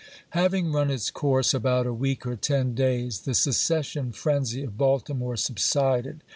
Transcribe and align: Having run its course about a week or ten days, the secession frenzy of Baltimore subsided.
Having 0.31 0.71
run 0.71 0.89
its 0.89 1.11
course 1.11 1.53
about 1.53 1.85
a 1.85 1.93
week 1.93 2.25
or 2.25 2.35
ten 2.35 2.73
days, 2.73 3.19
the 3.19 3.35
secession 3.35 4.11
frenzy 4.11 4.63
of 4.63 4.75
Baltimore 4.75 5.37
subsided. 5.37 6.23